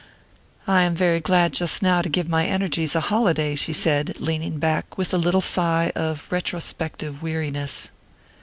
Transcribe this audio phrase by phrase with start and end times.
[0.65, 4.57] "I am very glad, just now, to give my energies a holiday," she said, leaning
[4.57, 7.91] back with a little sigh of retrospective weariness.